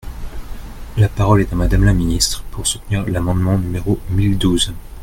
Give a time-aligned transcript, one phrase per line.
[0.97, 4.73] La parole est à Madame la ministre, pour soutenir l’amendement numéro mille douze.